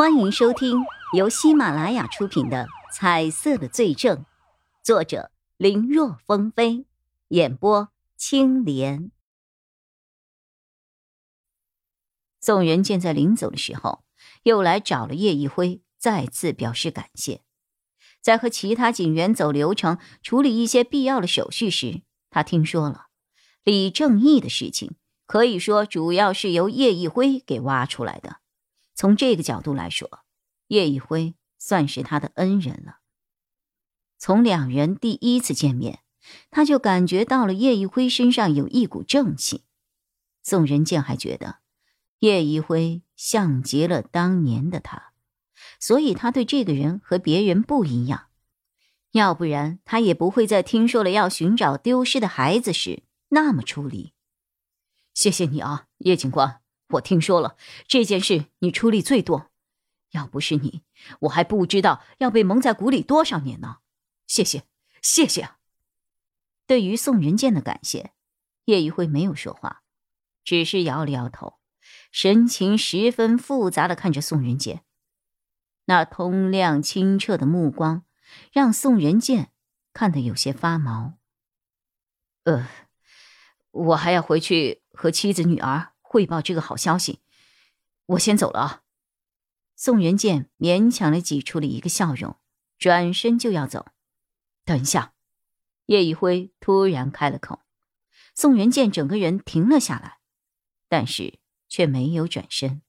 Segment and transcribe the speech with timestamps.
[0.00, 4.16] 欢迎收听由喜马拉雅出品的《彩色的罪证》，
[4.82, 6.86] 作者林若风飞，
[7.28, 9.10] 演播青莲。
[12.40, 14.02] 宋仁健在临走的时候，
[14.44, 17.42] 又来找了叶一辉，再次表示感谢。
[18.22, 23.08] 在和其他警员走流程、处理一些必要的手续时，他听说了
[23.62, 24.94] 李正义的事情，
[25.26, 28.39] 可以说主要是由叶一辉给挖出来的。
[29.00, 30.26] 从这个角度来说，
[30.66, 32.98] 叶一辉算是他的恩人了。
[34.18, 36.00] 从两人第一次见面，
[36.50, 39.64] 他就感觉到了叶一辉身上有一股正气。
[40.42, 41.60] 宋仁健还觉得
[42.18, 45.14] 叶一辉像极了当年的他，
[45.78, 48.26] 所以他对这个人和别人不一样。
[49.12, 54.12] 要不然，他也不会在听说了要寻找丢失的孩子时那么出力。
[55.14, 56.60] 谢谢你啊，叶警官。
[56.90, 59.50] 我听说了这件事，你出力最多。
[60.10, 60.82] 要不是你，
[61.20, 63.76] 我还不知道要被蒙在鼓里多少年呢。
[64.26, 64.64] 谢谢，
[65.00, 65.50] 谢谢！
[66.66, 68.12] 对于宋仁健的感谢，
[68.64, 69.82] 叶一辉没有说话，
[70.42, 71.60] 只是摇了摇头，
[72.10, 74.82] 神情十分复杂的看着宋仁健。
[75.84, 78.04] 那通亮清澈的目光，
[78.52, 79.52] 让宋仁健
[79.92, 81.14] 看得有些发毛。
[82.44, 82.68] 呃，
[83.70, 85.89] 我还要回去和妻子、女儿。
[86.12, 87.20] 汇报这个好消息，
[88.06, 88.82] 我先走了啊。
[89.76, 92.36] 宋仁建勉强的挤出了一个笑容，
[92.78, 93.92] 转身就要走。
[94.64, 95.14] 等一下，
[95.86, 97.60] 叶一辉突然开了口。
[98.34, 100.18] 宋仁建整个人停了下来，
[100.88, 102.82] 但是却没有转身。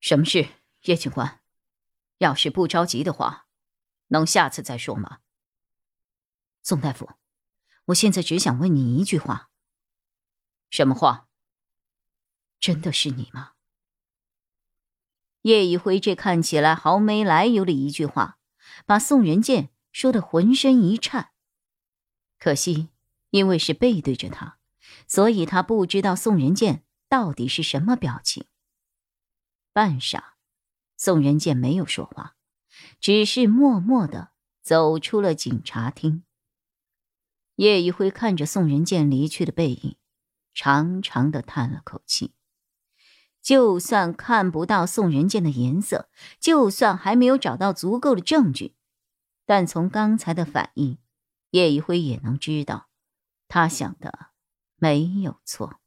[0.00, 0.48] 什么事，
[0.84, 1.42] 叶警官？
[2.16, 3.48] 要是不着急的话，
[4.06, 5.18] 能下次再说吗？
[6.62, 7.10] 宋大夫，
[7.84, 9.50] 我现在只想问你一句话。
[10.70, 11.28] 什么话？
[12.62, 13.54] 真的是你吗？
[15.40, 18.38] 叶一辉这看起来毫没来由的一句话，
[18.86, 21.32] 把宋仁健说的浑身一颤。
[22.38, 22.90] 可惜，
[23.30, 24.58] 因为是背对着他，
[25.08, 28.46] 所以他不知道宋仁健到底是什么表情。
[29.72, 30.22] 半晌，
[30.96, 32.36] 宋仁健没有说话，
[33.00, 34.30] 只是默默的
[34.62, 36.22] 走出了警察厅。
[37.56, 39.96] 叶一辉看着宋仁健离去的背影，
[40.54, 42.34] 长长的叹了口气。
[43.42, 46.08] 就算看不到宋仁健的颜色，
[46.38, 48.76] 就算还没有找到足够的证据，
[49.44, 50.98] 但从刚才的反应，
[51.50, 52.88] 叶一辉也能知道，
[53.48, 54.28] 他想的
[54.76, 55.80] 没有错，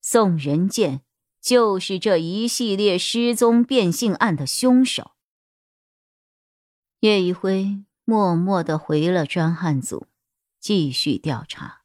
[0.00, 1.02] 宋仁健
[1.40, 5.12] 就是这一系列失踪变性案的凶手。
[7.00, 10.08] 叶一辉默默的回了专案组，
[10.60, 11.82] 继续调查。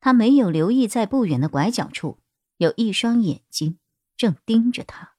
[0.00, 2.18] 他没有留意，在不远的拐角处
[2.56, 3.78] 有一双眼睛。
[4.18, 5.14] 正盯着他，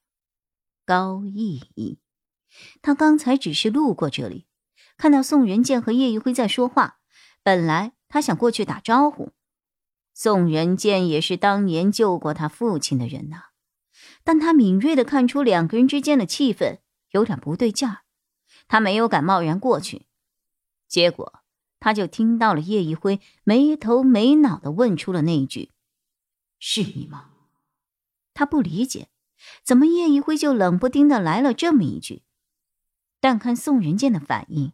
[0.84, 1.98] 高逸逸。
[2.82, 4.46] 他刚才只是路过这里，
[4.98, 6.98] 看到宋仁健和叶一辉在说话。
[7.42, 9.32] 本来他想过去打招呼，
[10.12, 13.44] 宋仁健也是当年救过他父亲的人呐。
[14.22, 16.80] 但他敏锐的看出两个人之间的气氛
[17.12, 18.02] 有点不对劲儿，
[18.68, 20.06] 他没有敢贸然过去。
[20.86, 21.40] 结果
[21.78, 25.70] 他就听到了叶一辉没头没脑的问出了那一句
[26.60, 27.28] ：“是你吗？”
[28.34, 29.08] 他不理解，
[29.64, 32.22] 怎么叶一辉就冷不丁的来了这么一句？
[33.20, 34.72] 但看宋仁健的反应，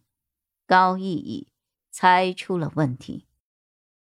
[0.67, 1.49] 高逸逸
[1.91, 3.27] 猜出了问题。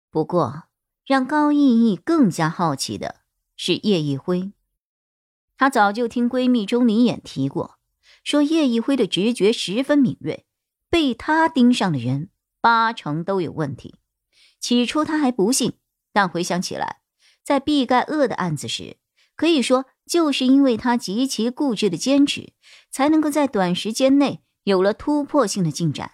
[0.09, 0.63] 不过，
[1.05, 3.21] 让高逸逸更加好奇的
[3.55, 4.51] 是叶一辉。
[5.57, 7.79] 她早就听闺蜜钟离眼提过，
[8.23, 10.45] 说叶一辉的直觉十分敏锐，
[10.89, 13.95] 被他盯上的人八成都有问题。
[14.59, 15.73] 起初她还不信，
[16.11, 17.01] 但回想起来，
[17.43, 18.97] 在毕盖厄的案子时。
[19.37, 22.53] 可以说，就是因为他极其固执的坚持，
[22.91, 26.13] 才能够在短时间内有了突破性的进展，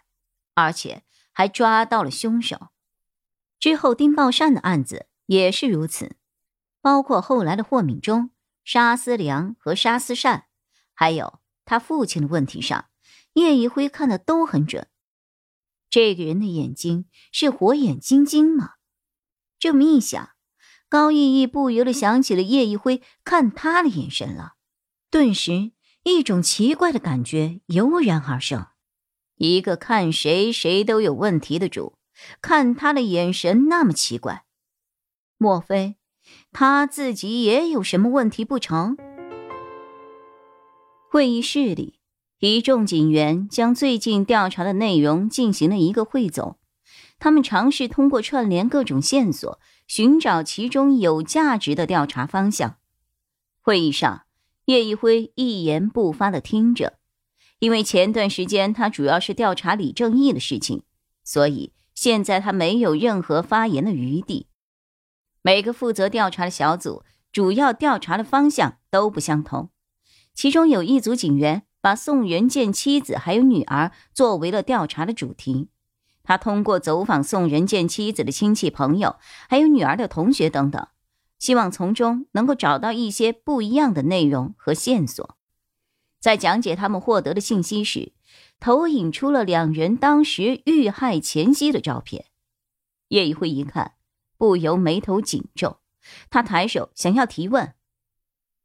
[0.53, 2.67] 而且还抓到了凶手。
[3.59, 6.17] 之后丁宝善的案子也是如此，
[6.81, 8.29] 包括后来的霍敏忠、
[8.66, 10.47] 沙思良和沙思善，
[10.94, 12.90] 还有他父亲的问题上，
[13.34, 14.87] 叶一辉看的都很准。
[15.90, 18.73] 这个人的眼睛是火眼金睛吗？
[19.58, 20.33] 这么一想。
[20.93, 24.53] 高逸逸不由得想起了叶一辉看他的眼神了，
[25.09, 25.72] 顿时
[26.03, 28.67] 一种奇怪的感觉油然而生。
[29.37, 31.97] 一个看谁谁都有问题的主，
[32.43, 34.43] 看他的眼神那么奇怪，
[35.40, 35.95] 莫非
[36.51, 38.96] 他自己也有什么问题不成？
[41.09, 42.01] 会议室里，
[42.37, 46.59] 一众警员将最近调查的内容进行了一个汇总，
[47.17, 49.59] 他们尝试通过串联各种线索。
[49.88, 52.78] 寻找其中有价值的调查方向。
[53.62, 54.26] 会议上，
[54.66, 56.97] 叶一辉一言不发的听着，
[57.59, 60.84] 因为前段时间他主要是调查李正义的事情，
[61.24, 64.47] 所以现在他没有任何发言的余地。
[65.41, 69.70] 每个负责调查的小组主要调查的方向都不相同，
[70.34, 75.70] 其中有一组警员把宋仁建妻子还有女儿作为了调查的主题。
[76.23, 79.17] 他通过走访宋仁建妻子的亲戚朋友，
[79.49, 80.87] 还有女儿的同学等等，
[81.37, 85.37] 希望从中能够找到一些不一样的内容和线索。
[86.22, 88.14] 在讲解他们获得的信息时，
[88.61, 92.28] 投影出了两人当时遇害前夕的照片。
[93.09, 93.96] 叶一辉一看，
[94.37, 95.81] 不由眉头紧皱。
[96.29, 97.73] 他抬手想要提问：“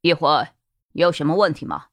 [0.02, 0.48] 一辉，
[0.92, 1.86] 有什么问题吗？”“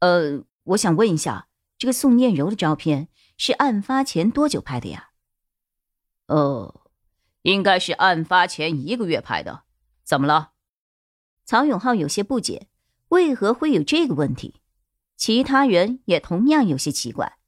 [0.00, 5.10] 呃，我想问一下，这个宋念柔的照片。”是案发前多久拍的呀？
[6.26, 6.82] 哦，
[7.42, 9.64] 应该是案发前一个月拍的。
[10.04, 10.52] 怎么了？
[11.44, 12.68] 曹永浩有些不解，
[13.08, 14.60] 为何会有这个问题？
[15.16, 17.38] 其他人也同样有些奇怪，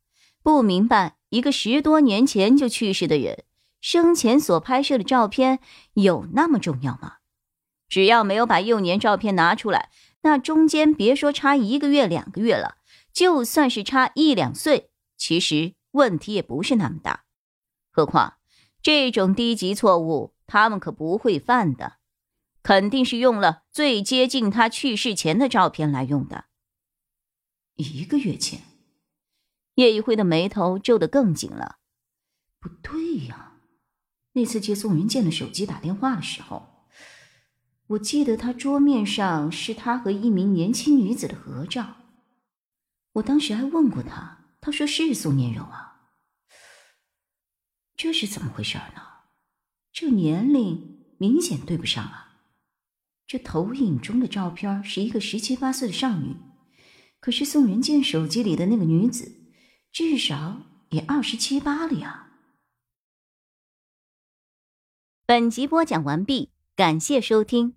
[0.42, 3.44] 不明白一个十多年前就去世的人
[3.80, 5.60] 生前所拍摄的照片
[5.94, 7.16] 有那么重要吗？
[7.88, 9.90] 只要没有把幼年照片拿出来，
[10.22, 12.76] 那中间别说差一个月两个月了，
[13.12, 15.74] 就算是差一两岁，其实。
[15.92, 17.24] 问题也不是那么大，
[17.90, 18.34] 何况
[18.82, 21.98] 这种低级错误他们可不会犯的，
[22.62, 26.46] 肯定是用了最接近他去世前的照片来用的。
[27.76, 28.62] 一个月前，
[29.74, 31.78] 叶一辉的眉头皱得更紧了。
[32.60, 33.54] 不对呀，
[34.32, 36.86] 那次接宋云剑的手机打电话的时候，
[37.86, 41.96] 我记得他桌面上是他和一名年轻女子的合照，
[43.12, 44.37] 我当时还问过他。
[44.60, 46.10] 他说是宋念柔啊，
[47.96, 49.02] 这是怎么回事呢？
[49.92, 52.42] 这年龄明显对不上啊！
[53.26, 56.36] 这投影中的照片是一个十七八岁的少女，
[57.20, 59.42] 可是宋仁健手机里的那个女子
[59.92, 62.32] 至少也二十七八了呀。
[65.26, 67.74] 本集播讲完毕，感谢收听，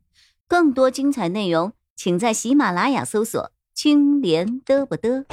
[0.47, 5.25] 更多精彩内容请在喜马拉雅搜索“青莲嘚不嘚”。